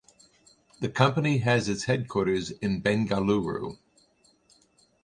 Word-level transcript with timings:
The 0.79 0.89
company 0.89 1.37
has 1.41 1.69
its 1.69 1.83
headquarters 1.83 2.49
in 2.49 2.81
Bengaluru. 2.81 3.77